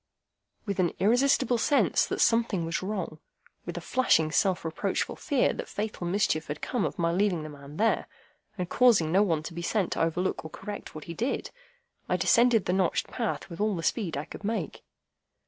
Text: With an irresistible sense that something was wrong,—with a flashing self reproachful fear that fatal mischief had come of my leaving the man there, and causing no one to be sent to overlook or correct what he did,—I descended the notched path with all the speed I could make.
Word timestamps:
With 0.65 0.79
an 0.79 0.93
irresistible 0.97 1.59
sense 1.59 2.07
that 2.07 2.19
something 2.21 2.65
was 2.65 2.81
wrong,—with 2.81 3.77
a 3.77 3.81
flashing 3.81 4.31
self 4.31 4.65
reproachful 4.65 5.15
fear 5.17 5.53
that 5.53 5.69
fatal 5.69 6.07
mischief 6.07 6.47
had 6.47 6.59
come 6.59 6.85
of 6.85 6.97
my 6.97 7.11
leaving 7.11 7.43
the 7.43 7.49
man 7.49 7.77
there, 7.77 8.07
and 8.57 8.67
causing 8.67 9.11
no 9.11 9.21
one 9.21 9.43
to 9.43 9.53
be 9.53 9.61
sent 9.61 9.91
to 9.91 10.01
overlook 10.01 10.43
or 10.43 10.49
correct 10.49 10.95
what 10.95 11.03
he 11.03 11.13
did,—I 11.13 12.17
descended 12.17 12.65
the 12.65 12.73
notched 12.73 13.09
path 13.09 13.47
with 13.47 13.61
all 13.61 13.75
the 13.75 13.83
speed 13.83 14.17
I 14.17 14.25
could 14.25 14.43
make. 14.43 14.81